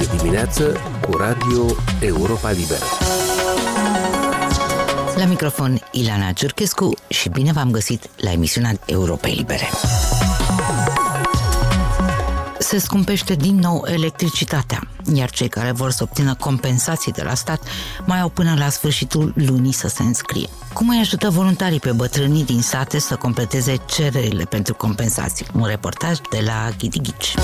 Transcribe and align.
Este 0.00 0.16
dimineață 0.16 0.76
cu 1.00 1.16
Radio 1.16 1.64
Europa 2.00 2.50
Liberă. 2.50 2.84
La 5.16 5.24
microfon 5.24 5.80
Ilana 5.90 6.32
Ciurchescu 6.32 6.90
și 7.08 7.28
bine 7.28 7.52
v-am 7.52 7.70
găsit 7.70 8.08
la 8.16 8.32
emisiunea 8.32 8.72
Europei 8.86 9.34
Libere. 9.34 9.68
Se 12.58 12.78
scumpește 12.78 13.34
din 13.34 13.58
nou 13.58 13.84
electricitatea, 13.86 14.88
iar 15.14 15.30
cei 15.30 15.48
care 15.48 15.72
vor 15.72 15.90
să 15.90 16.02
obțină 16.02 16.34
compensații 16.34 17.12
de 17.12 17.22
la 17.22 17.34
stat 17.34 17.62
mai 18.04 18.20
au 18.20 18.28
până 18.28 18.54
la 18.58 18.68
sfârșitul 18.68 19.32
lunii 19.34 19.72
să 19.72 19.88
se 19.88 20.02
înscrie. 20.02 20.48
Cum 20.72 20.88
îi 20.88 20.98
ajută 21.00 21.30
voluntarii 21.30 21.80
pe 21.80 21.92
bătrânii 21.92 22.44
din 22.44 22.62
sate 22.62 22.98
să 22.98 23.16
completeze 23.16 23.76
cererile 23.86 24.44
pentru 24.44 24.74
compensații? 24.74 25.46
Un 25.54 25.64
reportaj 25.64 26.18
de 26.30 26.42
la 26.44 26.68
Ghidighici. 26.78 27.34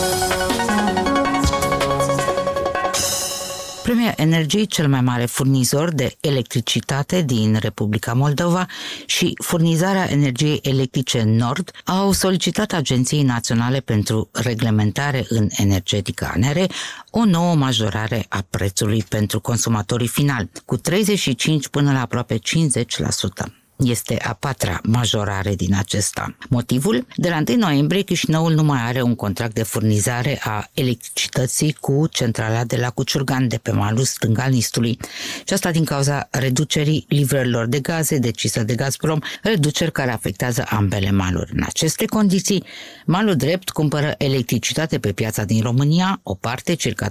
Premier 3.82 4.14
Energy, 4.16 4.66
cel 4.66 4.88
mai 4.88 5.00
mare 5.00 5.24
furnizor 5.24 5.92
de 5.92 6.16
electricitate 6.20 7.22
din 7.22 7.56
Republica 7.60 8.12
Moldova 8.12 8.66
și 9.06 9.34
furnizarea 9.42 10.10
energiei 10.10 10.60
electrice 10.62 11.22
Nord, 11.22 11.70
au 11.84 12.12
solicitat 12.12 12.72
Agenției 12.72 13.22
Naționale 13.22 13.80
pentru 13.80 14.28
Reglementare 14.32 15.24
în 15.28 15.48
Energetică 15.50 16.30
ANR 16.34 16.66
o 17.10 17.24
nouă 17.24 17.54
majorare 17.54 18.26
a 18.28 18.44
prețului 18.50 19.04
pentru 19.08 19.40
consumatorii 19.40 20.08
finali, 20.08 20.50
cu 20.64 20.76
35 20.76 21.68
până 21.68 21.92
la 21.92 22.00
aproape 22.00 22.38
50%. 22.38 23.61
Este 23.82 24.16
a 24.22 24.32
patra 24.32 24.80
majorare 24.82 25.54
din 25.54 25.74
acesta. 25.74 26.36
Motivul? 26.48 27.06
De 27.16 27.28
la 27.28 27.42
1 27.48 27.58
noiembrie 27.58 28.02
Chișinăul 28.02 28.52
nu 28.52 28.62
mai 28.62 28.80
are 28.80 29.02
un 29.02 29.14
contract 29.14 29.54
de 29.54 29.62
furnizare 29.62 30.40
a 30.42 30.68
electricității 30.74 31.72
cu 31.80 32.06
centrala 32.10 32.64
de 32.64 32.76
la 32.76 32.90
Cuciurgan 32.90 33.48
de 33.48 33.58
pe 33.58 33.70
malul 33.70 34.04
stâng 34.04 34.38
al 34.38 34.50
Nistului. 34.50 34.98
Și 35.46 35.52
asta 35.52 35.70
din 35.70 35.84
cauza 35.84 36.28
reducerii 36.30 37.04
livrărilor 37.08 37.66
de 37.66 37.80
gaze 37.80 38.18
decisă 38.18 38.62
de 38.62 38.74
Gazprom, 38.74 39.18
reduceri 39.42 39.92
care 39.92 40.10
afectează 40.10 40.64
ambele 40.68 41.10
maluri. 41.10 41.52
În 41.54 41.62
aceste 41.66 42.04
condiții, 42.04 42.64
malul 43.06 43.36
drept 43.36 43.70
cumpără 43.70 44.14
electricitate 44.18 44.98
pe 44.98 45.12
piața 45.12 45.44
din 45.44 45.62
România, 45.62 46.20
o 46.22 46.34
parte, 46.34 46.74
circa 46.74 47.08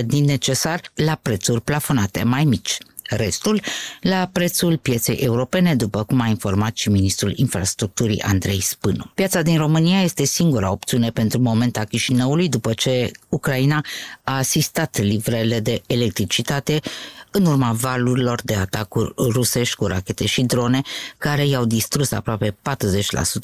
30% 0.00 0.04
din 0.04 0.24
necesar, 0.24 0.80
la 0.94 1.18
prețuri 1.22 1.60
plafonate 1.60 2.22
mai 2.22 2.44
mici 2.44 2.78
restul 3.10 3.60
la 4.00 4.28
prețul 4.32 4.76
pieței 4.76 5.16
europene, 5.16 5.74
după 5.74 6.04
cum 6.04 6.20
a 6.20 6.26
informat 6.26 6.76
și 6.76 6.88
ministrul 6.88 7.32
infrastructurii 7.36 8.22
Andrei 8.22 8.60
Spânu. 8.60 9.10
Piața 9.14 9.42
din 9.42 9.56
România 9.56 10.02
este 10.02 10.24
singura 10.24 10.70
opțiune 10.70 11.10
pentru 11.10 11.40
moment 11.40 11.76
a 11.76 11.84
Chișinăului 11.84 12.48
după 12.48 12.72
ce 12.72 13.10
Ucraina 13.28 13.84
a 14.30 14.36
asistat 14.36 14.98
livrele 14.98 15.60
de 15.60 15.82
electricitate 15.86 16.80
în 17.30 17.46
urma 17.46 17.72
valurilor 17.72 18.40
de 18.44 18.54
atacuri 18.54 19.12
rusești 19.16 19.76
cu 19.76 19.86
rachete 19.86 20.26
și 20.26 20.42
drone, 20.42 20.80
care 21.18 21.46
i-au 21.46 21.64
distrus 21.64 22.12
aproape 22.12 22.56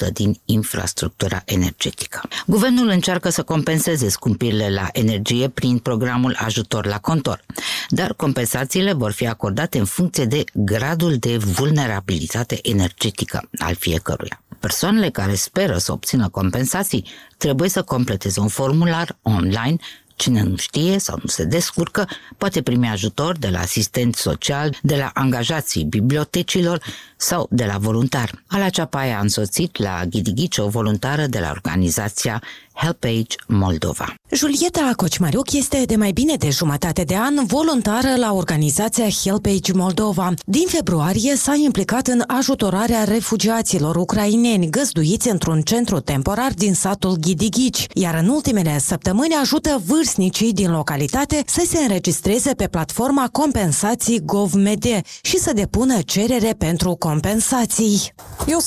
40% 0.08 0.12
din 0.12 0.40
infrastructura 0.44 1.42
energetică. 1.44 2.20
Guvernul 2.46 2.88
încearcă 2.88 3.28
să 3.28 3.42
compenseze 3.42 4.08
scumpirile 4.08 4.70
la 4.70 4.88
energie 4.92 5.48
prin 5.48 5.78
programul 5.78 6.36
ajutor 6.38 6.86
la 6.86 6.98
contor, 6.98 7.44
dar 7.88 8.14
compensațiile 8.14 8.92
vor 8.92 9.12
fi 9.12 9.26
acordate 9.26 9.78
în 9.78 9.84
funcție 9.84 10.24
de 10.24 10.44
gradul 10.54 11.16
de 11.16 11.36
vulnerabilitate 11.36 12.58
energetică 12.62 13.48
al 13.58 13.74
fiecăruia. 13.74 14.40
Persoanele 14.60 15.10
care 15.10 15.34
speră 15.34 15.78
să 15.78 15.92
obțină 15.92 16.28
compensații 16.28 17.04
trebuie 17.36 17.68
să 17.68 17.82
completeze 17.82 18.40
un 18.40 18.48
formular 18.48 19.16
online 19.22 19.76
Cine 20.16 20.42
nu 20.42 20.56
știe 20.56 20.98
sau 20.98 21.18
nu 21.22 21.28
se 21.28 21.44
descurcă 21.44 22.08
poate 22.36 22.62
primi 22.62 22.88
ajutor 22.88 23.36
de 23.36 23.48
la 23.48 23.58
asistent 23.58 24.14
social, 24.14 24.78
de 24.82 24.96
la 24.96 25.10
angajații 25.14 25.84
bibliotecilor 25.84 26.82
sau 27.16 27.46
de 27.50 27.64
la 27.64 27.78
voluntar. 27.78 28.42
Ala 28.46 28.68
Ceapaia 28.68 29.18
a 29.18 29.20
însoțit 29.20 29.76
la 29.76 30.04
Ghidighici 30.04 30.58
o 30.58 30.68
voluntară 30.68 31.26
de 31.26 31.38
la 31.38 31.50
organizația 31.50 32.42
HelpAge 32.76 33.36
Moldova. 33.46 34.14
Julieta 34.30 34.92
Cocimariuc 34.96 35.52
este 35.52 35.82
de 35.86 35.96
mai 35.96 36.12
bine 36.12 36.34
de 36.34 36.50
jumătate 36.50 37.02
de 37.02 37.16
an 37.16 37.46
voluntară 37.46 38.14
la 38.16 38.32
organizația 38.32 39.08
HelpAge 39.22 39.72
Moldova. 39.72 40.34
Din 40.44 40.66
februarie 40.66 41.36
s-a 41.36 41.54
implicat 41.54 42.06
în 42.06 42.22
ajutorarea 42.26 43.04
refugiaților 43.04 43.96
ucraineni 43.96 44.70
găzduiți 44.70 45.28
într-un 45.28 45.60
centru 45.60 46.00
temporar 46.00 46.52
din 46.52 46.74
satul 46.74 47.16
Ghidighici, 47.20 47.86
iar 47.94 48.14
în 48.22 48.28
ultimele 48.28 48.78
săptămâni 48.78 49.34
ajută 49.34 49.82
vârstnicii 49.86 50.52
din 50.52 50.70
localitate 50.70 51.42
să 51.46 51.64
se 51.68 51.78
înregistreze 51.78 52.54
pe 52.54 52.66
platforma 52.66 53.28
compensații 53.32 54.20
GovMD 54.24 54.84
și 55.22 55.38
să 55.38 55.52
depună 55.52 56.00
cerere 56.04 56.54
pentru 56.58 56.94
compensații. 56.94 58.14
Eu 58.46 58.58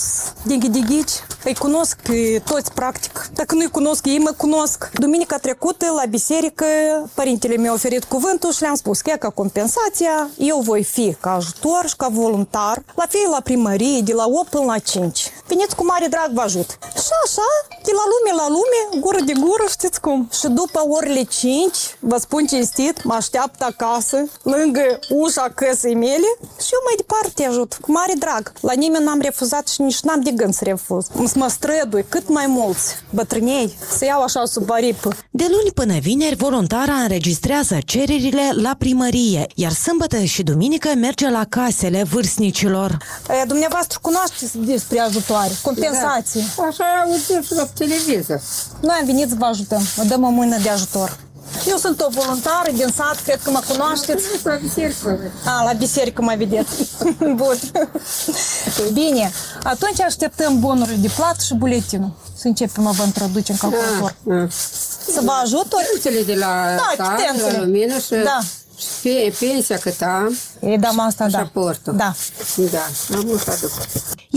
din 0.45 0.59
Ghidighici 0.59 1.11
îi 1.43 1.55
cunosc 1.55 2.01
pe 2.01 2.41
toți 2.45 2.71
practic. 2.73 3.29
Dacă 3.33 3.55
nu-i 3.55 3.67
cunosc 3.67 3.98
cunosc, 4.01 4.05
ei 4.05 4.17
mă 4.17 4.31
cunosc. 4.37 4.89
Duminica 4.93 5.37
trecută, 5.37 5.85
la 5.95 6.05
biserică, 6.09 6.65
părintele 7.13 7.55
mi-a 7.55 7.73
oferit 7.73 8.03
cuvântul 8.03 8.51
și 8.51 8.61
le-am 8.61 8.75
spus 8.75 9.01
că 9.01 9.15
ca 9.19 9.29
compensația, 9.29 10.29
eu 10.37 10.59
voi 10.59 10.83
fi 10.83 11.15
ca 11.19 11.33
ajutor 11.33 11.83
și 11.87 11.95
ca 11.95 12.07
voluntar, 12.07 12.83
la 12.95 13.05
fie 13.09 13.27
la 13.31 13.41
primărie, 13.43 14.01
de 14.01 14.13
la 14.13 14.25
8 14.27 14.49
până 14.49 14.63
la 14.65 14.77
5. 14.77 15.31
Veniți 15.47 15.75
cu 15.75 15.85
mare 15.85 16.07
drag 16.07 16.29
vă 16.33 16.41
ajut. 16.41 16.69
Și 16.81 17.13
așa, 17.25 17.49
de 17.83 17.91
la 17.99 18.03
lume 18.11 18.41
la 18.41 18.47
lume, 18.47 19.01
gură 19.03 19.21
de 19.21 19.33
gură, 19.39 19.65
știți 19.69 20.01
cum. 20.01 20.29
Și 20.39 20.47
după 20.47 20.83
orele 20.89 21.23
5, 21.23 21.75
vă 21.99 22.17
spun 22.17 22.45
cinstit, 22.45 23.03
mă 23.03 23.13
așteaptă 23.13 23.65
acasă, 23.65 24.17
lângă 24.43 24.99
ușa 25.09 25.51
căsei 25.55 25.95
mele 25.95 26.29
și 26.39 26.69
eu 26.73 26.81
mai 26.85 26.95
departe 26.97 27.45
ajut, 27.45 27.77
cu 27.81 27.91
mare 27.91 28.13
drag. 28.19 28.51
La 28.61 28.73
nimeni 28.73 29.03
n-am 29.03 29.19
refuzat 29.21 29.67
și 29.67 29.81
nici 29.81 29.99
n-am 29.99 30.21
de 30.21 30.31
gând 30.31 30.53
să 30.53 30.63
refuz. 30.63 31.05
Să 31.25 31.33
mă 31.35 31.47
strădui 31.47 32.05
cât 32.09 32.29
mai 32.29 32.45
mulți 32.47 32.95
bătrânei 33.09 33.77
să 33.97 34.05
iau 34.05 34.21
așa 34.21 34.45
sub 34.45 34.71
aripă. 34.71 35.15
De 35.31 35.45
luni 35.49 35.71
până 35.73 35.99
vineri, 35.99 36.35
voluntara 36.35 36.93
înregistrează 36.93 37.77
cererile 37.85 38.49
la 38.53 38.75
primărie, 38.77 39.47
iar 39.55 39.71
sâmbătă 39.71 40.23
și 40.23 40.43
duminică 40.43 40.89
merge 40.95 41.29
la 41.29 41.45
casele 41.49 42.03
vârstnicilor. 42.03 42.97
E, 43.41 43.45
dumneavoastră 43.45 43.99
cunoașteți 44.01 44.57
despre 44.57 44.99
ajutoare, 44.99 45.51
compensații. 45.61 46.45
Da. 46.57 46.63
Așa 46.63 46.83
auzim 47.05 47.41
și 47.41 47.53
la 47.53 47.65
televizor. 47.77 48.41
Noi 48.81 48.97
am 48.99 49.05
venit 49.05 49.29
să 49.29 49.35
vă 49.37 49.45
ajutăm, 49.45 49.81
vă 49.95 50.03
dăm 50.03 50.23
o 50.23 50.29
mână 50.29 50.57
de 50.57 50.69
ajutor. 50.69 51.17
Eu 51.67 51.77
sunt 51.77 52.01
o 52.01 52.07
voluntară 52.09 52.71
din 52.73 52.87
sat, 52.95 53.21
cred 53.23 53.39
că 53.43 53.51
mă 53.51 53.61
cunoașteți. 53.67 54.23
La 54.43 54.55
biserică. 54.55 55.17
A, 55.45 55.63
la 55.63 55.73
biserică 55.73 56.21
mă 56.21 56.33
vedeți. 56.37 56.75
Bun. 57.41 57.59
Bine, 58.93 59.31
atunci 59.63 60.01
așteptăm 60.01 60.59
bonurile 60.59 60.95
de 60.95 61.11
plată 61.15 61.37
și 61.45 61.53
buletinul. 61.53 62.11
Să 62.35 62.47
începem 62.47 62.87
a 62.87 62.91
vă 62.91 63.03
introduce 63.03 63.51
în 63.51 63.57
calculator. 63.57 64.15
Da, 64.23 64.35
da. 64.35 64.47
Să 65.13 65.21
vă 65.23 65.31
ajut 65.43 65.73
ori? 65.73 65.87
Punctele 65.91 66.21
de 66.23 66.33
la 66.33 66.75
Da, 66.75 66.89
stat, 66.93 67.15
de 67.17 67.21
chitențele. 67.23 67.57
la 67.57 67.63
lumină 67.63 67.97
și 67.97 68.09
Da. 68.23 68.39
și 68.77 68.87
pe, 69.03 69.33
pensia 69.39 69.77
cât 69.77 70.01
am 70.01 70.37
E, 70.59 70.75
dam 70.77 70.99
asta, 70.99 71.25
și 71.25 71.31
da. 71.31 71.39
aportul. 71.39 71.95
Da. 71.95 72.13
Da, 72.71 72.85
am 73.17 73.23
mult 73.25 73.47
aduc. 73.47 73.71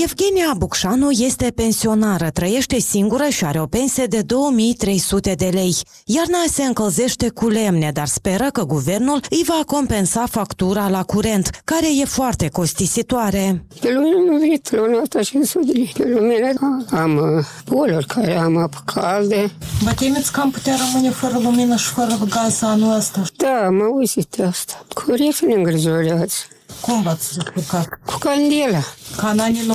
Evgenia 0.03 0.55
Bucșanu 0.57 1.11
este 1.11 1.53
pensionară, 1.55 2.31
trăiește 2.31 2.79
singură 2.79 3.25
și 3.29 3.45
are 3.45 3.61
o 3.61 3.67
pensie 3.67 4.05
de 4.05 4.21
2300 4.21 5.33
de 5.33 5.49
lei. 5.53 5.77
Iarna 6.05 6.39
se 6.53 6.63
încălzește 6.63 7.29
cu 7.29 7.49
lemne, 7.49 7.91
dar 7.93 8.07
speră 8.07 8.49
că 8.53 8.65
guvernul 8.65 9.21
îi 9.31 9.45
va 9.47 9.61
compensa 9.67 10.27
factura 10.27 10.89
la 10.89 11.03
curent, 11.03 11.51
care 11.65 11.87
e 12.01 12.05
foarte 12.05 12.49
costisitoare. 12.49 13.65
Pe 13.81 13.93
lumină 13.93 14.17
nu 14.31 14.39
venit 14.39 14.71
luna 14.71 14.99
asta 15.01 15.23
500 15.23 15.65
de 15.65 15.73
lei. 15.73 15.93
Pe 15.97 16.09
lumină 16.09 16.85
am 16.91 17.17
uh, 17.17 17.45
boluri 17.67 18.07
care 18.07 18.37
am 18.37 18.57
apă 18.57 18.83
caldă. 18.85 19.51
Vă 19.83 19.93
temeți 19.93 20.33
că 20.33 20.41
am 20.41 20.51
putea 20.51 20.77
rămâne 20.77 21.11
fără 21.11 21.39
lumină 21.43 21.77
și 21.77 21.89
fără 21.89 22.19
gaz 22.29 22.63
anul 22.63 22.97
ăsta? 22.97 23.23
Da, 23.37 23.67
am 23.67 23.83
auzit 23.83 24.27
de 24.37 24.43
asta. 24.43 24.85
Corect 24.95 25.41
ne 25.41 25.55
îngrijorează. 25.55 26.35
Cum 26.81 27.03
v-ați 27.03 27.35
descurcat? 27.35 27.89
Cu 28.07 28.19
candela. 28.19 28.83
Ca 29.17 29.31
în 29.31 29.39
anii 29.39 29.67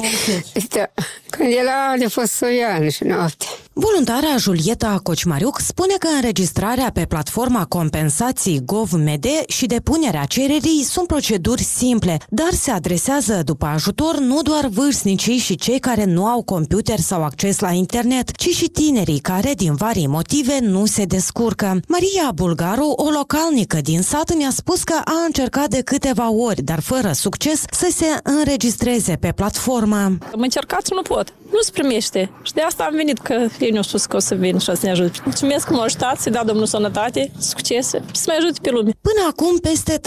90. 1.39 1.45
Da, 1.45 1.45
candela 1.45 1.93
de 1.97 2.07
fost 2.07 2.31
soian 2.31 2.89
și 2.89 3.03
noapte. 3.03 3.45
Voluntara 3.79 4.37
Julieta 4.37 4.99
Cocimariuc 5.03 5.59
spune 5.59 5.93
că 5.99 6.07
înregistrarea 6.15 6.91
pe 6.93 7.05
platforma 7.05 7.65
compensații 7.65 8.61
GovMD 8.65 9.25
și 9.47 9.65
depunerea 9.65 10.23
cererii 10.23 10.83
sunt 10.83 11.07
proceduri 11.07 11.63
simple, 11.63 12.17
dar 12.29 12.51
se 12.51 12.71
adresează 12.71 13.41
după 13.45 13.65
ajutor 13.65 14.17
nu 14.17 14.41
doar 14.41 14.67
vârstnicii 14.67 15.37
și 15.37 15.55
cei 15.55 15.79
care 15.79 16.05
nu 16.05 16.25
au 16.25 16.41
computer 16.43 16.99
sau 16.99 17.23
acces 17.23 17.59
la 17.59 17.71
internet, 17.71 18.31
ci 18.31 18.49
și 18.49 18.65
tinerii 18.65 19.19
care, 19.19 19.53
din 19.53 19.75
vari 19.75 20.05
motive, 20.07 20.57
nu 20.61 20.85
se 20.85 21.03
descurcă. 21.03 21.79
Maria 21.87 22.31
Bulgaru, 22.35 22.93
o 22.95 23.09
localnică 23.09 23.77
din 23.81 24.01
sat, 24.01 24.35
mi-a 24.35 24.51
spus 24.51 24.83
că 24.83 24.95
a 25.03 25.23
încercat 25.25 25.69
de 25.69 25.81
câteva 25.81 26.31
ori, 26.31 26.61
dar 26.61 26.79
fără 26.79 27.11
succes, 27.11 27.63
să 27.71 27.87
se 27.95 28.05
înregistreze 28.23 29.15
pe 29.15 29.31
platformă. 29.35 29.95
Am 29.95 30.19
încercat 30.33 30.85
și 30.85 30.91
nu 30.95 31.01
pot. 31.01 31.26
Nu 31.51 31.59
se 31.62 31.71
primește. 31.71 32.31
Și 32.44 32.53
de 32.53 32.62
asta 32.62 32.83
am 32.83 32.95
venit, 32.95 33.18
că 33.18 33.47
ei 33.59 33.71
ne-au 33.71 33.83
spus 33.83 34.06
că 34.06 34.15
o 34.15 34.19
să 34.19 34.35
vin 34.35 34.57
și 34.57 34.69
o 34.69 34.74
să 34.74 34.79
ne 34.83 34.91
ajute. 34.91 35.19
Mulțumesc 35.24 35.65
că 35.65 35.74
m-au 35.74 35.81
ajutat, 35.81 36.19
să-i 36.19 36.31
dea 36.31 36.44
Domnul 36.44 36.65
sănătate, 36.65 37.31
succese 37.39 38.03
și 38.12 38.19
să 38.19 38.24
mai 38.27 38.38
ajute 38.38 38.59
pe 38.62 38.69
lume. 38.69 38.91
Până 39.01 39.27
acum, 39.29 39.57
peste 39.57 40.00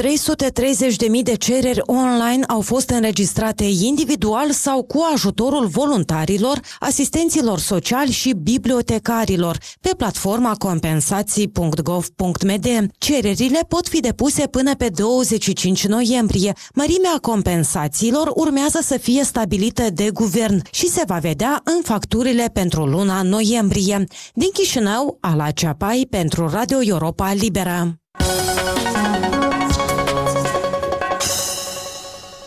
330.000 1.17 1.23
de 1.23 1.35
cereri 1.35 1.83
online 1.87 2.45
au 2.47 2.61
fost 2.61 2.91
înregistrate 2.91 3.65
individual 3.65 4.51
sau 4.51 4.83
cu 4.83 5.07
ajutorul 5.13 5.67
voluntarilor, 5.67 6.61
asistenților 6.79 7.59
sociali 7.59 8.11
și 8.11 8.35
bibliotecarilor 8.43 9.59
pe 9.81 9.91
platforma 9.97 10.55
compensații.gov.md. 10.59 12.67
Cererile 12.99 13.61
pot 13.69 13.89
fi 13.89 14.01
depuse 14.01 14.47
până 14.47 14.75
pe 14.75 14.89
25 14.89 15.87
noiembrie. 15.87 16.53
Mărimea 16.75 17.19
compensațiilor 17.21 18.33
urmează 18.35 18.79
să 18.83 18.99
fie 18.99 19.25
stabilită 19.25 19.83
de 19.93 20.11
guvern 20.13 20.63
și 20.71 20.89
se 20.89 21.00
va 21.07 21.19
vedea 21.19 21.61
în 21.65 21.83
facturile 21.83 22.51
pentru 22.53 22.85
luna 22.85 23.23
noiembrie. 23.23 24.05
Din 24.35 24.51
Chișinău, 24.53 25.19
Ala 25.21 25.51
Ceapai 25.51 26.07
pentru 26.11 26.49
Radio 26.49 26.79
Europa 26.83 27.33
Liberă. 27.33 27.95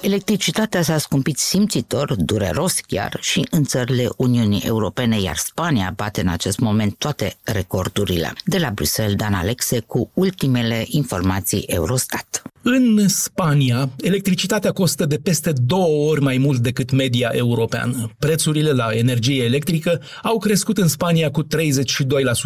Electricitatea 0.02 0.82
s-a 0.82 0.98
scumpit 0.98 1.38
simțitor, 1.38 2.16
dureros 2.16 2.80
chiar, 2.80 3.18
și 3.20 3.48
în 3.52 3.64
țările 3.64 4.10
Uniunii 4.18 4.62
Europene, 4.66 5.22
iar 5.22 5.36
Spania 5.36 5.94
bate 5.96 6.22
în 6.22 6.28
acest 6.28 6.60
moment 6.60 6.96
toate 6.98 7.36
recordurile. 7.44 8.34
De 8.46 8.58
la 8.58 8.70
Bruxelles, 8.70 9.16
Dan 9.16 9.34
Alexe 9.34 9.80
cu 9.80 10.12
ultimele 10.14 10.86
informații 10.88 11.62
Eurostat. 11.68 12.53
În 12.66 13.08
Spania, 13.08 13.90
electricitatea 14.02 14.72
costă 14.72 15.06
de 15.06 15.18
peste 15.24 15.54
două 15.66 16.10
ori 16.10 16.22
mai 16.22 16.38
mult 16.38 16.60
decât 16.60 16.92
media 16.92 17.30
europeană. 17.34 18.10
Prețurile 18.20 18.72
la 18.72 18.90
energie 18.92 19.44
electrică 19.44 20.02
au 20.22 20.38
crescut 20.38 20.78
în 20.78 20.88
Spania 20.88 21.32
cu 21.32 21.44
32% 21.44 21.48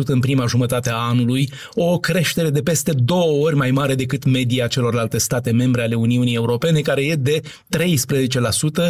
în 0.05 0.19
prima 0.19 0.45
jumătate 0.45 0.89
a 0.89 0.95
anului, 0.95 1.49
o 1.73 1.97
creștere 1.97 2.49
de 2.49 2.61
peste 2.61 2.91
două 2.95 3.45
ori 3.45 3.55
mai 3.55 3.71
mare 3.71 3.95
decât 3.95 4.25
media 4.25 4.67
celorlalte 4.67 5.17
state 5.17 5.51
membre 5.51 5.81
ale 5.81 5.95
Uniunii 5.95 6.35
Europene, 6.35 6.79
care 6.79 7.05
e 7.05 7.15
de 7.15 7.41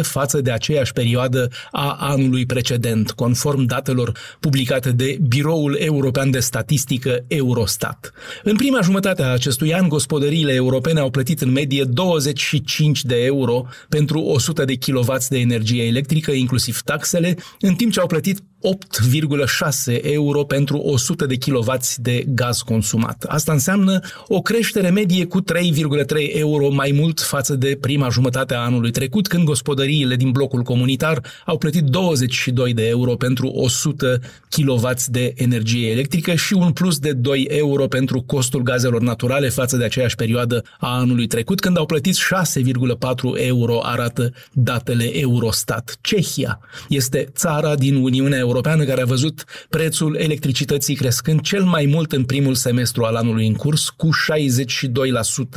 față 0.02 0.40
de 0.40 0.50
aceeași 0.50 0.92
perioadă 0.92 1.50
a 1.70 1.96
anului 2.00 2.46
precedent, 2.46 3.10
conform 3.10 3.64
datelor 3.64 4.12
publicate 4.40 4.90
de 4.90 5.18
Biroul 5.28 5.76
European 5.80 6.30
de 6.30 6.40
Statistică 6.40 7.24
Eurostat. 7.26 8.12
În 8.42 8.56
prima 8.56 8.80
jumătate 8.80 9.22
a 9.22 9.32
acestui 9.32 9.74
an, 9.74 9.88
gospodăriile 9.88 10.52
europene 10.52 11.00
au 11.00 11.10
plătit 11.18 11.40
în 11.40 11.52
medie 11.52 11.84
25 11.84 13.04
de 13.04 13.24
euro 13.24 13.66
pentru 13.88 14.20
100 14.20 14.64
de 14.64 14.76
kW 14.76 15.14
de 15.28 15.38
energie 15.38 15.84
electrică, 15.84 16.30
inclusiv 16.30 16.80
taxele, 16.80 17.36
în 17.60 17.74
timp 17.74 17.92
ce 17.92 18.00
au 18.00 18.06
plătit 18.06 18.42
8,6 18.62 20.02
euro 20.02 20.44
pentru 20.44 20.78
100 20.78 21.26
de 21.26 21.36
kW 21.36 21.74
de 21.96 22.24
gaz 22.28 22.60
consumat. 22.60 23.24
Asta 23.28 23.52
înseamnă 23.52 24.00
o 24.26 24.40
creștere 24.40 24.90
medie 24.90 25.24
cu 25.24 25.42
3,3 25.42 25.46
euro 26.32 26.68
mai 26.70 26.90
mult 26.94 27.20
față 27.20 27.54
de 27.54 27.78
prima 27.80 28.08
jumătate 28.08 28.54
a 28.54 28.58
anului 28.58 28.90
trecut, 28.90 29.26
când 29.26 29.44
gospodăriile 29.44 30.16
din 30.16 30.30
blocul 30.30 30.62
comunitar 30.62 31.22
au 31.44 31.58
plătit 31.58 31.82
22 31.82 32.74
de 32.74 32.88
euro 32.88 33.14
pentru 33.14 33.48
100 33.48 34.20
kW 34.48 34.90
de 35.06 35.32
energie 35.36 35.90
electrică 35.90 36.34
și 36.34 36.52
un 36.52 36.72
plus 36.72 36.98
de 36.98 37.12
2 37.12 37.42
euro 37.50 37.86
pentru 37.86 38.22
costul 38.22 38.62
gazelor 38.62 39.00
naturale 39.00 39.48
față 39.48 39.76
de 39.76 39.84
aceeași 39.84 40.14
perioadă 40.14 40.62
a 40.78 40.98
anului 40.98 41.26
trecut, 41.26 41.60
când 41.60 41.78
au 41.78 41.86
plătit 41.86 42.16
6,4 42.16 42.20
euro, 43.34 43.80
arată 43.82 44.32
datele 44.52 45.18
Eurostat. 45.18 45.98
Cehia 46.00 46.60
este 46.88 47.28
țara 47.34 47.74
din 47.74 47.94
Uniunea 47.94 48.38
Europeană 48.48 48.84
care 48.84 49.00
a 49.02 49.04
văzut 49.04 49.44
prețul 49.70 50.16
electricității 50.16 50.94
crescând 50.94 51.40
cel 51.40 51.62
mai 51.62 51.86
mult 51.86 52.12
în 52.12 52.24
primul 52.24 52.54
semestru 52.54 53.04
al 53.04 53.14
anului 53.14 53.46
în 53.46 53.54
curs, 53.54 53.88
cu 53.88 54.08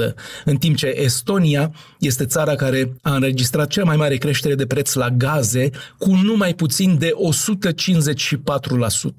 62%, 0.10 0.14
în 0.46 0.56
timp 0.56 0.76
ce 0.76 0.88
Estonia 0.88 1.72
este 2.00 2.26
țara 2.26 2.56
care 2.56 2.94
a 3.02 3.16
înregistrat 3.16 3.68
cea 3.68 3.84
mai 3.84 3.96
mare 3.96 4.18
creștere 4.18 4.56
de 4.56 4.66
preț 4.66 4.94
la 4.94 5.10
gaze, 5.10 5.70
cu 5.98 6.16
numai 6.16 6.54
puțin 6.54 6.98
de 6.98 7.12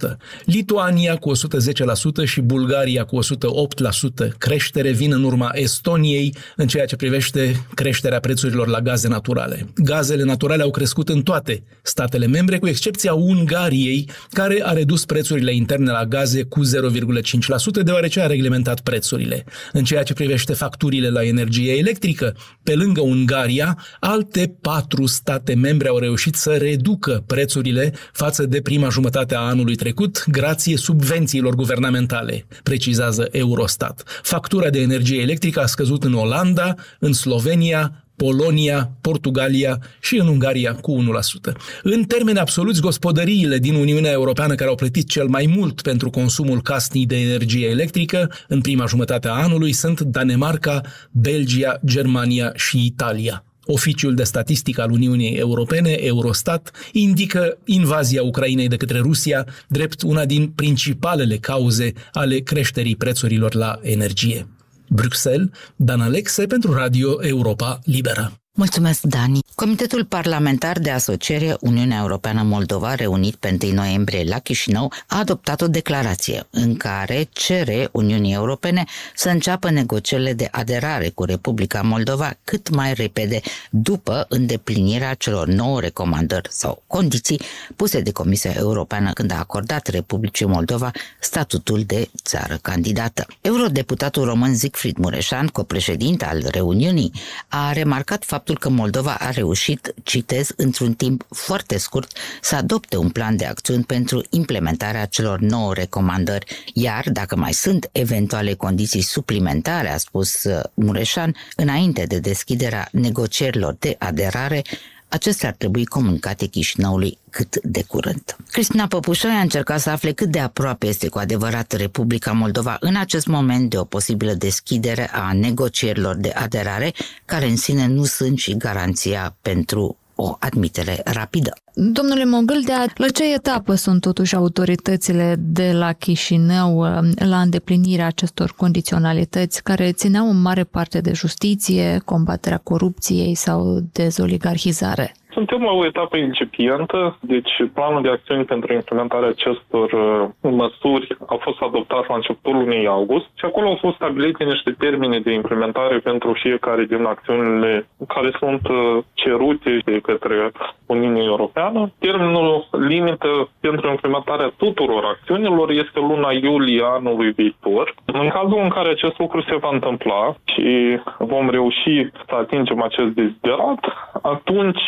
154%. 0.06 0.16
Lituania 0.44 1.16
cu 1.16 1.32
110% 1.36 2.24
și 2.24 2.40
Bulgaria 2.40 3.04
cu 3.04 3.18
108%. 3.18 4.28
Creștere 4.38 4.90
vin 4.90 5.12
în 5.12 5.24
urma 5.24 5.50
Estoniei 5.52 6.34
în 6.56 6.66
ceea 6.66 6.86
ce 6.86 6.96
privește 6.96 7.66
creșterea 7.74 8.20
prețurilor 8.20 8.68
la 8.68 8.80
gaze 8.80 9.08
naturale. 9.08 9.66
Gazele 9.74 10.22
naturale 10.22 10.62
au 10.62 10.70
crescut 10.70 11.08
în 11.08 11.22
toate 11.22 11.62
statele 11.82 12.26
membre, 12.26 12.58
cu 12.58 12.68
excepția 12.68 13.12
Ungariei 13.12 13.61
Ungariei, 13.62 14.08
care 14.30 14.62
a 14.64 14.72
redus 14.72 15.04
prețurile 15.04 15.54
interne 15.54 15.90
la 15.90 16.04
gaze 16.04 16.42
cu 16.42 16.60
0,5%, 16.64 17.82
deoarece 17.82 18.20
a 18.20 18.26
reglementat 18.26 18.80
prețurile. 18.80 19.44
În 19.72 19.84
ceea 19.84 20.02
ce 20.02 20.12
privește 20.12 20.52
facturile 20.52 21.08
la 21.08 21.24
energie 21.24 21.72
electrică, 21.72 22.36
pe 22.62 22.74
lângă 22.74 23.00
Ungaria, 23.00 23.78
alte 24.00 24.56
patru 24.60 25.06
state 25.06 25.54
membre 25.54 25.88
au 25.88 25.98
reușit 25.98 26.34
să 26.34 26.50
reducă 26.50 27.24
prețurile 27.26 27.92
față 28.12 28.46
de 28.46 28.60
prima 28.60 28.88
jumătate 28.88 29.34
a 29.34 29.40
anului 29.40 29.74
trecut, 29.74 30.24
grație 30.26 30.76
subvențiilor 30.76 31.54
guvernamentale, 31.54 32.46
precizează 32.62 33.28
Eurostat. 33.30 34.02
Factura 34.22 34.70
de 34.70 34.80
energie 34.80 35.20
electrică 35.20 35.60
a 35.60 35.66
scăzut 35.66 36.04
în 36.04 36.14
Olanda, 36.14 36.74
în 36.98 37.12
Slovenia, 37.12 38.02
Polonia, 38.22 38.90
Portugalia 39.00 39.78
și 40.00 40.18
în 40.18 40.26
Ungaria 40.26 40.74
cu 40.74 41.04
1%. 41.50 41.52
În 41.82 42.04
termeni 42.04 42.38
absoluți, 42.38 42.80
gospodăriile 42.80 43.58
din 43.58 43.74
Uniunea 43.74 44.10
Europeană 44.10 44.54
care 44.54 44.68
au 44.68 44.74
plătit 44.74 45.08
cel 45.08 45.26
mai 45.26 45.52
mult 45.56 45.80
pentru 45.80 46.10
consumul 46.10 46.62
casnic 46.62 47.08
de 47.08 47.16
energie 47.16 47.68
electrică 47.68 48.30
în 48.48 48.60
prima 48.60 48.86
jumătate 48.86 49.28
a 49.28 49.32
anului 49.32 49.72
sunt 49.72 50.00
Danemarca, 50.00 50.80
Belgia, 51.10 51.80
Germania 51.84 52.52
și 52.54 52.84
Italia. 52.84 53.44
Oficiul 53.64 54.14
de 54.14 54.22
statistică 54.22 54.82
al 54.82 54.90
Uniunii 54.90 55.34
Europene, 55.34 55.90
Eurostat, 55.90 56.70
indică 56.92 57.58
invazia 57.64 58.22
Ucrainei 58.22 58.68
de 58.68 58.76
către 58.76 58.98
Rusia 58.98 59.46
drept 59.68 60.02
una 60.02 60.24
din 60.24 60.48
principalele 60.48 61.36
cauze 61.36 61.92
ale 62.12 62.38
creșterii 62.38 62.96
prețurilor 62.96 63.54
la 63.54 63.78
energie. 63.82 64.46
Bruxelles, 64.92 65.48
Dan 65.76 66.00
Alexe 66.00 66.46
pentru 66.46 66.72
Radio 66.72 67.24
Europa 67.24 67.78
Liberă. 67.84 68.41
Mulțumesc, 68.54 69.02
Dani. 69.02 69.38
Comitetul 69.54 70.04
Parlamentar 70.04 70.78
de 70.78 70.90
Asociere 70.90 71.56
Uniunea 71.60 71.98
Europeană 72.00 72.42
Moldova, 72.42 72.94
reunit 72.94 73.34
pe 73.34 73.58
1 73.62 73.72
noiembrie 73.72 74.24
la 74.28 74.38
Chișinău, 74.38 74.92
a 75.06 75.18
adoptat 75.18 75.60
o 75.60 75.68
declarație 75.68 76.46
în 76.50 76.76
care 76.76 77.28
cere 77.32 77.88
Uniunii 77.92 78.32
Europene 78.34 78.84
să 79.14 79.28
înceapă 79.28 79.70
negocierile 79.70 80.32
de 80.32 80.48
aderare 80.50 81.08
cu 81.08 81.24
Republica 81.24 81.82
Moldova 81.82 82.32
cât 82.44 82.68
mai 82.70 82.92
repede 82.94 83.40
după 83.70 84.26
îndeplinirea 84.28 85.14
celor 85.14 85.46
nouă 85.46 85.80
recomandări 85.80 86.48
sau 86.50 86.82
condiții 86.86 87.40
puse 87.76 88.00
de 88.00 88.12
Comisia 88.12 88.52
Europeană 88.56 89.12
când 89.12 89.30
a 89.32 89.38
acordat 89.38 89.86
Republicii 89.86 90.46
Moldova 90.46 90.90
statutul 91.20 91.82
de 91.86 92.08
țară 92.22 92.58
candidată. 92.62 93.26
Eurodeputatul 93.40 94.24
român 94.24 94.56
Siegfried 94.56 94.96
Mureșan, 94.96 95.46
copreședinte 95.46 96.24
al 96.24 96.42
reuniunii, 96.50 97.12
a 97.48 97.72
remarcat 97.72 98.24
faptul 98.24 98.40
faptul 98.44 98.70
că 98.70 98.76
Moldova 98.76 99.14
a 99.14 99.30
reușit, 99.30 99.94
citez, 100.02 100.50
într-un 100.56 100.94
timp 100.94 101.26
foarte 101.30 101.78
scurt, 101.78 102.12
să 102.40 102.56
adopte 102.56 102.96
un 102.96 103.10
plan 103.10 103.36
de 103.36 103.44
acțiuni 103.44 103.84
pentru 103.84 104.22
implementarea 104.30 105.04
celor 105.04 105.40
nouă 105.40 105.74
recomandări, 105.74 106.70
iar 106.74 107.04
dacă 107.12 107.36
mai 107.36 107.52
sunt 107.52 107.88
eventuale 107.92 108.54
condiții 108.54 109.00
suplimentare, 109.00 109.90
a 109.90 109.96
spus 109.96 110.44
uh, 110.44 110.60
Mureșan, 110.74 111.34
înainte 111.56 112.04
de 112.04 112.18
deschiderea 112.18 112.88
negocierilor 112.92 113.76
de 113.78 113.96
aderare, 113.98 114.62
acestea 115.12 115.48
ar 115.48 115.54
trebui 115.54 115.84
comunicate 115.84 116.46
Chișinăului 116.46 117.18
cât 117.30 117.56
de 117.62 117.82
curând. 117.82 118.36
Cristina 118.50 118.86
Păpușoi 118.86 119.30
a 119.30 119.40
încercat 119.40 119.80
să 119.80 119.90
afle 119.90 120.12
cât 120.12 120.30
de 120.30 120.38
aproape 120.38 120.86
este 120.86 121.08
cu 121.08 121.18
adevărat 121.18 121.72
Republica 121.72 122.32
Moldova 122.32 122.76
în 122.80 122.96
acest 122.96 123.26
moment 123.26 123.70
de 123.70 123.78
o 123.78 123.84
posibilă 123.84 124.32
deschidere 124.32 125.10
a 125.12 125.32
negocierilor 125.32 126.16
de 126.16 126.30
aderare, 126.34 126.92
care 127.24 127.46
în 127.46 127.56
sine 127.56 127.86
nu 127.86 128.04
sunt 128.04 128.38
și 128.38 128.56
garanția 128.56 129.36
pentru 129.42 129.96
o 130.22 130.36
admitere 130.38 131.00
rapidă. 131.04 131.52
Domnule 131.74 132.24
Mogâldea, 132.24 132.84
la 132.94 133.08
ce 133.08 133.34
etapă 133.34 133.74
sunt 133.74 134.00
totuși 134.00 134.34
autoritățile 134.34 135.36
de 135.38 135.72
la 135.72 135.92
Chișinău 135.92 136.78
uh, 136.78 137.10
la 137.14 137.40
îndeplinirea 137.40 138.06
acestor 138.06 138.54
condiționalități 138.56 139.62
care 139.62 139.92
țineau 139.92 140.30
în 140.30 140.40
mare 140.40 140.64
parte 140.64 141.00
de 141.00 141.12
justiție, 141.12 142.00
combaterea 142.04 142.58
corupției 142.58 143.34
sau 143.34 143.80
dezoligarhizare? 143.92 145.14
Suntem 145.32 145.62
la 145.62 145.70
o 145.72 145.84
etapă 145.86 146.16
incipientă, 146.16 147.16
deci 147.20 147.50
planul 147.74 148.02
de 148.02 148.08
acțiuni 148.08 148.44
pentru 148.44 148.72
implementarea 148.72 149.28
acestor 149.28 149.92
uh, 149.92 150.28
măsuri 150.52 151.16
a 151.26 151.34
fost 151.40 151.60
adoptat 151.60 152.08
la 152.08 152.14
începutul 152.14 152.52
lunii 152.56 152.86
august 152.86 153.26
și 153.34 153.44
acolo 153.44 153.68
au 153.68 153.78
fost 153.80 153.94
stabilite 153.94 154.44
niște 154.44 154.70
termene 154.78 155.18
de 155.20 155.32
implementare 155.32 155.98
pentru 155.98 156.32
fiecare 156.32 156.84
din 156.84 157.04
acțiunile 157.04 157.88
care 158.08 158.30
sunt 158.38 158.68
uh, 158.68 158.98
cerute 159.14 159.78
de 159.84 159.98
către 160.00 160.52
Uniunea 160.92 161.22
Europeană. 161.22 161.92
Termenul 161.98 162.68
limită 162.70 163.48
pentru 163.60 163.88
implementarea 163.90 164.52
tuturor 164.56 165.04
acțiunilor 165.04 165.70
este 165.70 165.98
luna 166.00 166.30
iulie 166.32 166.82
anului 166.84 167.30
viitor. 167.32 167.94
În 168.04 168.28
cazul 168.28 168.60
în 168.62 168.68
care 168.68 168.88
acest 168.88 169.18
lucru 169.18 169.40
se 169.42 169.56
va 169.56 169.68
întâmpla 169.72 170.34
și 170.44 170.98
vom 171.18 171.50
reuși 171.50 172.08
să 172.28 172.34
atingem 172.34 172.82
acest 172.82 173.08
deziderat, 173.08 173.80
atunci 174.22 174.82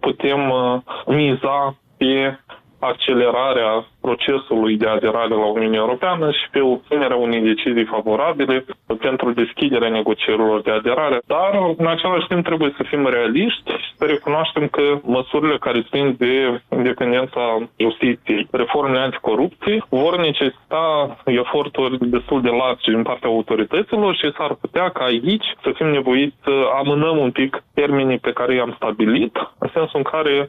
putem 0.00 0.50
uh, 0.50 0.80
miza 1.06 1.74
pe 1.96 2.38
accelerarea 2.80 3.84
procesului 4.00 4.76
de 4.76 4.86
aderare 4.88 5.28
la 5.34 5.46
Uniunea 5.46 5.78
Europeană 5.78 6.30
și 6.30 6.50
pe 6.50 6.60
obținerea 6.60 7.16
unei 7.16 7.40
decizii 7.40 7.84
favorabile 7.84 8.64
pentru 9.00 9.32
deschiderea 9.32 9.88
negocierilor 9.88 10.60
de 10.62 10.70
aderare. 10.70 11.18
Dar, 11.26 11.50
în 11.76 11.86
același 11.86 12.26
timp, 12.26 12.44
trebuie 12.44 12.72
să 12.76 12.82
fim 12.82 13.06
realiști 13.06 13.70
și 13.70 13.94
să 13.96 14.04
recunoaștem 14.04 14.68
că 14.68 14.82
măsurile 15.02 15.58
care 15.58 15.86
țin 15.90 16.14
de 16.18 16.60
independența 16.76 17.68
justiției, 17.76 18.48
reformele 18.50 18.98
anticorupție, 19.00 19.84
vor 19.88 20.18
necesita 20.18 21.16
eforturi 21.24 22.08
destul 22.08 22.42
de 22.42 22.48
largi 22.50 22.90
din 22.90 23.02
partea 23.02 23.28
autorităților 23.28 24.14
și 24.14 24.32
s-ar 24.36 24.54
putea 24.54 24.88
ca 24.88 25.04
aici 25.04 25.44
să 25.62 25.70
fim 25.74 25.86
nevoiți 25.86 26.36
să 26.42 26.52
amânăm 26.78 27.18
un 27.18 27.30
pic 27.30 27.62
termenii 27.74 28.18
pe 28.18 28.32
care 28.32 28.54
i-am 28.54 28.72
stabilit, 28.76 29.36
în 29.58 29.68
sensul 29.74 29.98
în 29.98 30.02
care 30.02 30.48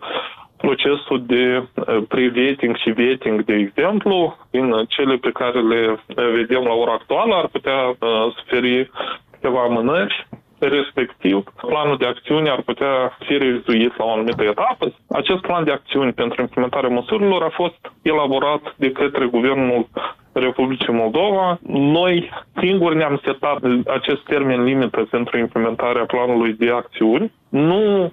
procesul 0.61 1.23
de 1.25 1.43
eh, 1.53 1.97
pre-vetting 2.07 2.75
și 2.75 2.89
vetting, 2.91 3.43
de 3.43 3.53
exemplu, 3.53 4.37
din 4.51 4.85
cele 4.87 5.15
pe 5.15 5.31
care 5.31 5.59
le 5.61 5.99
vedem 6.33 6.63
la 6.63 6.73
ora 6.73 6.91
actuală, 6.91 7.35
ar 7.35 7.47
putea 7.47 7.79
eh, 7.99 8.07
suferi 8.37 8.91
câteva 9.31 9.61
amânări 9.61 10.27
respectiv 10.67 11.43
planul 11.67 11.97
de 11.97 12.05
acțiune 12.05 12.49
ar 12.49 12.61
putea 12.61 13.17
fi 13.25 13.37
revizuit 13.37 13.97
la 13.97 14.05
o 14.05 14.11
anumită 14.11 14.43
etapă. 14.43 14.93
Acest 15.09 15.41
plan 15.41 15.63
de 15.63 15.71
acțiuni 15.71 16.13
pentru 16.13 16.41
implementarea 16.41 16.89
măsurilor 16.89 17.43
a 17.43 17.49
fost 17.49 17.91
elaborat 18.01 18.73
de 18.77 18.91
către 18.91 19.25
Guvernul 19.25 19.87
Republicii 20.33 20.93
Moldova. 20.93 21.59
Noi 21.67 22.29
singuri 22.61 22.95
ne-am 22.95 23.19
setat 23.23 23.59
acest 23.87 24.23
termen 24.23 24.63
limită 24.63 25.07
pentru 25.09 25.37
implementarea 25.37 26.05
planului 26.05 26.53
de 26.53 26.69
acțiuni. 26.69 27.31
Nu 27.49 28.11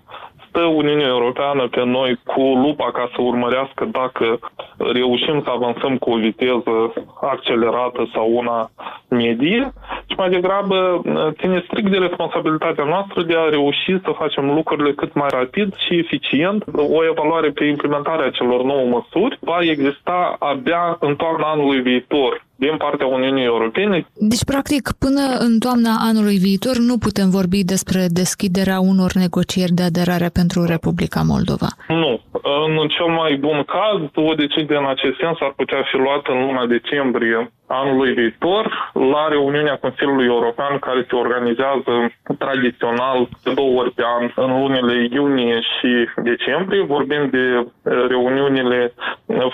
stă 0.49 0.61
Uniunea 0.61 1.07
Europeană 1.07 1.69
pe 1.69 1.85
noi 1.85 2.19
cu 2.26 2.40
lupa 2.40 2.90
ca 2.90 3.11
să 3.14 3.23
urmărească 3.23 3.85
dacă 3.85 4.38
reușim 4.76 5.43
să 5.43 5.50
avansăm 5.50 5.99
cu 5.99 6.11
o 6.11 6.17
viteză 6.17 6.93
accelerată 7.21 8.09
sau 8.12 8.37
una 8.37 8.71
medie, 9.09 9.73
și 10.09 10.15
mai 10.17 10.31
degrabă 10.31 11.03
ține 11.38 11.62
strict 11.67 11.91
de 11.91 11.97
responsabilitatea 11.97 12.85
noastră 12.85 13.23
de 13.23 13.35
a 13.37 13.49
reuși 13.49 13.93
să 14.05 14.19
facem 14.23 14.45
lucrurile 14.59 14.93
cât 14.93 15.15
mai 15.15 15.29
rapid 15.31 15.75
și 15.85 15.99
eficient. 15.99 16.65
O 16.97 17.05
evaluare 17.12 17.50
pe 17.50 17.65
implementarea 17.65 18.31
celor 18.31 18.62
nouă 18.62 18.85
măsuri 18.87 19.38
va 19.41 19.59
exista 19.61 20.37
abia 20.38 20.97
în 21.00 21.17
toamna 21.17 21.47
anului 21.47 21.81
viitor 21.81 22.47
din 22.57 22.77
partea 22.77 23.07
Uniunii 23.07 23.45
Europene. 23.45 24.07
Deci, 24.15 24.45
practic, 24.45 24.91
până 24.99 25.21
în 25.38 25.59
toamna 25.59 25.95
anului 26.00 26.37
viitor 26.37 26.77
nu 26.77 26.99
putem 26.99 27.31
vorbi 27.31 27.65
despre 27.65 28.07
deschiderea 28.09 28.81
unor 28.81 29.12
negocieri 29.12 29.73
de 29.73 29.83
aderare 29.83 30.29
pentru 30.33 30.65
Republica 30.65 31.23
Moldova. 31.23 31.69
Nu. 31.88 32.21
În 32.42 32.88
cel 32.88 33.07
mai 33.07 33.37
bun 33.37 33.62
caz, 33.62 34.00
o 34.14 34.35
decizie 34.35 34.76
în 34.76 34.87
acest 34.87 35.16
sens 35.18 35.37
ar 35.40 35.52
putea 35.57 35.83
fi 35.90 35.97
luată 35.97 36.33
în 36.33 36.47
luna 36.47 36.66
decembrie 36.66 37.50
anului 37.66 38.12
viitor 38.12 38.92
la 38.92 39.28
reuniunea 39.28 39.76
Consiliului 39.76 40.26
European 40.26 40.78
care 40.78 41.07
se 41.09 41.14
organizează 41.16 41.92
tradițional 42.38 43.28
de 43.45 43.52
două 43.52 43.80
ori 43.80 43.90
pe 43.90 44.02
an 44.18 44.30
în 44.35 44.61
lunile 44.61 45.09
iunie 45.11 45.61
și 45.61 46.09
decembrie. 46.16 46.83
Vorbim 46.83 47.28
de 47.30 47.66
reuniunile 48.09 48.92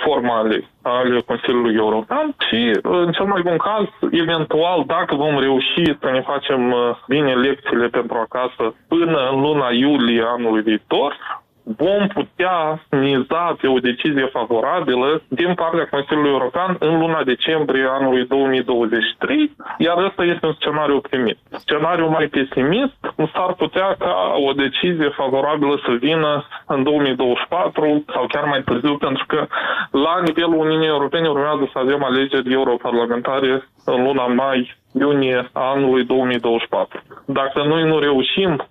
formale 0.05 0.69
ale 0.83 1.21
Consiliului 1.21 1.75
European 1.75 2.35
și, 2.49 2.79
în 2.83 3.13
cel 3.13 3.25
mai 3.27 3.43
bun 3.43 3.57
caz, 3.57 3.87
eventual, 4.11 4.85
dacă 4.87 5.15
vom 5.15 5.39
reuși 5.39 5.85
să 6.01 6.11
ne 6.13 6.21
facem 6.21 6.73
uh, 6.73 6.79
bine 7.09 7.35
lecțiile 7.35 7.87
pentru 7.89 8.17
acasă 8.17 8.75
până 8.89 9.29
în 9.33 9.41
luna 9.41 9.69
iulie 9.73 10.23
anului 10.27 10.63
viitor, 10.63 11.17
vom 11.65 12.07
putea 12.09 12.83
miza 12.91 13.57
pe 13.61 13.67
o 13.67 13.79
decizie 13.79 14.27
favorabilă 14.33 15.23
din 15.29 15.55
partea 15.55 15.87
Consiliului 15.91 16.31
European 16.31 16.77
în 16.79 16.99
luna 16.99 17.23
decembrie 17.25 17.87
anului 17.91 18.27
2023, 18.27 19.57
iar 19.79 20.05
ăsta 20.05 20.25
este 20.25 20.47
un 20.47 20.53
scenariu 20.53 20.97
optimist. 20.97 21.39
Scenariul 21.51 22.09
mai 22.09 22.27
pesimist 22.27 22.99
s-ar 23.33 23.53
putea 23.55 23.95
ca 23.99 24.35
o 24.49 24.53
decizie 24.53 25.09
favorabilă 25.09 25.81
să 25.87 25.93
vină 26.01 26.45
în 26.67 26.83
2024 26.83 28.05
sau 28.13 28.27
chiar 28.27 28.45
mai 28.45 28.63
târziu, 28.63 28.97
pentru 28.97 29.25
că 29.27 29.47
la 29.91 30.21
nivelul 30.25 30.59
Uniunii 30.59 30.87
Europene 30.89 31.29
urmează 31.29 31.69
să 31.73 31.79
avem 31.79 32.05
alegeri 32.05 32.53
europarlamentare 32.53 33.69
în 33.85 34.03
luna 34.03 34.27
mai 34.27 34.77
iunie 34.93 35.49
anului 35.53 36.05
2024. 36.05 37.03
Dacă 37.27 37.63
noi 37.63 37.83
nu 37.83 37.99
reușim 37.99 38.67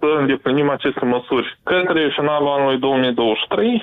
să 0.00 0.06
îndeplinim 0.18 0.70
aceste 0.70 1.04
măsuri. 1.04 1.58
Către 1.62 2.12
finalul 2.18 2.48
anului 2.48 2.78
2023, 2.78 3.82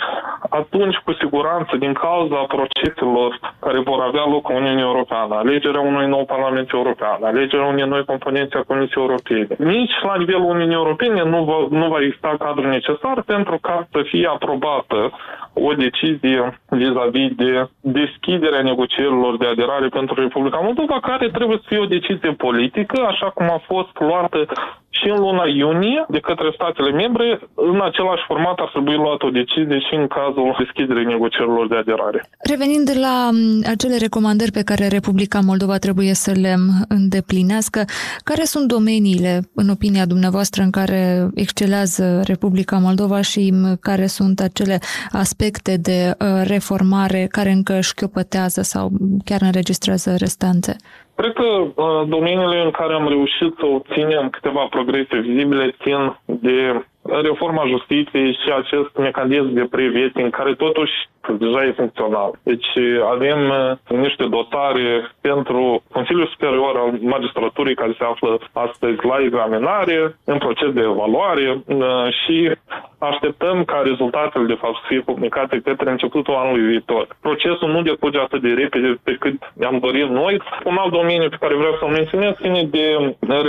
atunci, 0.50 0.96
cu 0.96 1.12
siguranță, 1.14 1.76
din 1.78 1.94
cauza 1.94 2.36
proceselor 2.56 3.40
care 3.60 3.80
vor 3.80 4.00
avea 4.02 4.26
loc 4.34 4.50
în 4.50 4.56
Uniunea 4.56 4.84
Europeană, 4.84 5.36
alegerea 5.36 5.80
unui 5.82 6.08
nou 6.08 6.26
Parlament 6.26 6.70
European, 6.72 7.24
alegerea 7.24 7.66
unei 7.66 7.88
noi 7.88 8.06
componențe 8.06 8.58
a 8.58 8.64
Comisiei 8.72 9.04
Europene, 9.04 9.48
nici 9.58 9.96
la 10.04 10.16
nivelul 10.18 10.50
Uniunii 10.56 10.76
Europene 10.84 11.24
nu 11.24 11.44
va, 11.44 11.58
nu 11.80 11.88
va 11.88 12.00
exista 12.02 12.36
cadrul 12.40 12.70
necesar 12.70 13.22
pentru 13.26 13.58
ca 13.62 13.88
să 13.92 14.02
fie 14.12 14.28
aprobată 14.28 15.12
o 15.54 15.74
decizie 15.74 16.60
vis-a-vis 16.70 17.32
de 17.36 17.70
deschiderea 17.82 18.62
negocierilor 18.62 19.38
de 19.38 19.46
aderare 19.48 19.88
pentru 19.88 20.22
Republica 20.22 20.58
Moldova, 20.58 21.00
care 21.00 21.30
trebuie 21.30 21.58
să 21.58 21.64
fie 21.68 21.80
o 21.80 21.86
decizie 21.86 22.32
politică, 22.32 23.06
așa 23.08 23.30
cum 23.30 23.46
a 23.46 23.62
fost 23.68 24.00
luată 24.00 24.46
și 25.00 25.08
în 25.10 25.20
luna 25.26 25.46
iunie 25.48 26.06
de 26.10 26.20
către 26.20 26.50
statele 26.54 26.92
membre, 26.92 27.40
în 27.56 27.82
același 27.82 28.24
format 28.28 28.58
ar 28.60 28.70
trebui 28.70 28.96
luată 28.96 29.26
o 29.26 29.30
decizie 29.30 29.80
și 29.88 29.94
în 30.02 30.08
cazul 30.08 30.56
deschiderii 30.60 31.06
negocierilor 31.06 31.68
de 31.68 31.76
aderare. 31.76 32.20
Revenind 32.52 32.88
la 33.06 33.30
acele 33.74 33.98
recomandări 33.98 34.52
pe 34.52 34.68
care 34.70 34.88
Republica 34.88 35.40
Moldova 35.50 35.78
trebuie 35.78 36.14
să 36.14 36.32
le 36.46 36.56
îndeplinească, 36.88 37.80
care 38.24 38.44
sunt 38.44 38.68
domeniile, 38.68 39.34
în 39.56 39.70
opinia 39.70 40.06
dumneavoastră, 40.06 40.62
în 40.64 40.72
care 40.72 41.28
excelează 41.36 42.22
Republica 42.26 42.78
Moldova 42.78 43.22
și 43.22 43.54
care 43.80 44.06
sunt 44.06 44.40
acele 44.40 44.80
aspecte 45.12 45.78
de 45.78 46.00
uh, 46.12 46.28
reformare 46.48 47.28
care 47.30 47.52
încă 47.52 47.80
șchiopătează 47.80 48.62
sau 48.62 48.92
chiar 49.26 49.42
înregistrează 49.42 50.16
restanțe? 50.18 50.76
Cred 51.16 51.34
că 51.34 51.44
uh, 51.44 52.08
domeniile 52.08 52.62
în 52.62 52.72
care 52.72 52.94
am 52.94 53.08
reușit 53.08 53.54
să 53.60 53.66
obținem 53.66 54.30
câteva 54.30 54.68
progrese 54.70 55.18
vizibile 55.20 55.76
țin 55.84 56.20
de 56.26 56.86
reforma 57.06 57.66
justiției 57.68 58.34
și 58.34 58.52
acest 58.58 58.98
mecanism 58.98 59.54
de 59.54 59.68
pre 59.70 60.12
care 60.32 60.54
totuși 60.56 60.92
deja 61.34 61.64
e 61.64 61.72
funcțional. 61.72 62.32
Deci 62.44 62.70
avem 63.14 63.40
uh, 63.50 63.98
niște 63.98 64.26
dotare 64.26 65.12
pentru 65.22 65.84
Consiliul 65.92 66.28
Superior 66.28 66.76
al 66.78 66.92
Magistraturii 67.02 67.76
care 67.76 67.96
se 67.98 68.04
află 68.04 68.40
astăzi 68.54 69.06
la 69.06 69.18
examinare, 69.24 70.18
în 70.26 70.38
proces 70.38 70.70
de 70.74 70.82
evaluare 70.82 71.64
uh, 71.66 72.08
și 72.22 72.52
așteptăm 72.98 73.64
ca 73.64 73.82
rezultatele 73.84 74.46
de 74.46 74.62
fapt 74.62 74.76
să 74.76 74.84
fie 74.88 75.02
publicate 75.02 75.62
către 75.64 75.90
începutul 75.92 76.34
anului 76.34 76.68
viitor. 76.72 77.08
Procesul 77.22 77.70
nu 77.72 77.82
decurge 77.82 78.20
atât 78.20 78.42
de 78.42 78.54
repede 78.62 79.00
pe 79.04 79.16
cât 79.20 79.52
ne-am 79.54 79.78
dorit 79.80 80.10
noi. 80.10 80.42
Un 80.64 80.78
alt 80.78 80.92
domeniu 80.92 81.30
pe 81.30 81.38
care 81.40 81.56
vreau 81.56 81.76
să-l 81.80 81.90
menționez 82.00 82.34
ține 82.42 82.64
de 82.64 82.86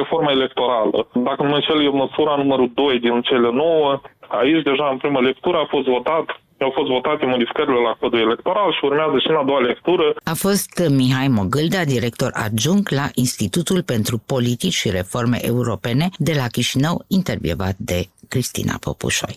reforma 0.00 0.30
electorală. 0.30 1.06
Dacă 1.12 1.42
nu 1.42 1.48
mă 1.48 1.54
înșel, 1.54 1.84
e 1.84 1.88
măsura 1.88 2.34
numărul 2.36 2.70
2 2.74 2.98
din 2.98 3.20
cele 3.20 3.50
9. 3.50 4.00
Aici 4.28 4.62
deja 4.62 4.88
în 4.90 4.96
prima 4.96 5.20
lectură 5.20 5.56
a 5.56 5.66
fost 5.68 5.86
votat 5.86 6.40
au 6.64 6.72
fost 6.74 6.88
votate 6.88 7.26
modificările 7.26 7.80
la 7.88 7.96
codul 8.00 8.18
electoral 8.18 8.72
și 8.72 8.84
urmează 8.84 9.18
și 9.18 9.30
în 9.30 9.36
a 9.36 9.44
doua 9.44 9.60
lectură. 9.60 10.14
A 10.24 10.34
fost 10.34 10.88
Mihai 10.88 11.28
Mogâlda, 11.28 11.84
director 11.84 12.30
adjunct 12.34 12.90
la 12.90 13.06
Institutul 13.14 13.82
pentru 13.82 14.18
Politici 14.26 14.72
și 14.72 14.90
Reforme 14.90 15.38
Europene 15.42 16.08
de 16.18 16.32
la 16.36 16.46
Chișinău, 16.46 17.04
intervievat 17.08 17.74
de 17.78 18.08
Cristina 18.28 18.74
Popușoi. 18.80 19.36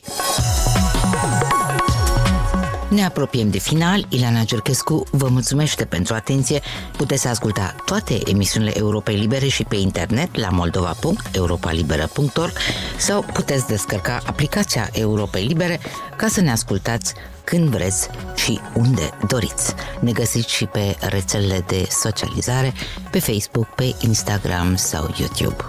Ne 2.90 3.06
apropiem 3.06 3.50
de 3.50 3.58
final. 3.58 4.06
Ileana 4.10 4.44
Gerchescu 4.44 5.04
vă 5.12 5.28
mulțumește 5.28 5.86
pentru 5.86 6.14
atenție. 6.14 6.60
Puteți 6.98 7.28
asculta 7.28 7.76
toate 7.86 8.20
emisiunile 8.26 8.78
Europei 8.78 9.16
Libere 9.16 9.48
și 9.48 9.64
pe 9.64 9.76
internet 9.76 10.38
la 10.38 10.50
moldova.europalibera.org 10.50 12.52
sau 12.98 13.26
puteți 13.34 13.68
descărca 13.68 14.20
aplicația 14.26 14.90
Europei 14.92 15.46
Libere 15.46 15.80
ca 16.16 16.28
să 16.28 16.42
ne 16.42 16.52
ascultați 16.52 17.14
când 17.44 17.70
vreți 17.70 18.10
și 18.36 18.60
unde 18.74 19.10
doriți. 19.28 19.74
Ne 20.00 20.12
găsiți 20.12 20.54
și 20.54 20.66
pe 20.66 20.96
rețelele 21.00 21.64
de 21.68 21.88
socializare, 21.90 22.74
pe 23.12 23.20
Facebook, 23.20 23.68
pe 23.68 23.96
Instagram 24.00 24.76
sau 24.76 25.14
YouTube. 25.18 25.66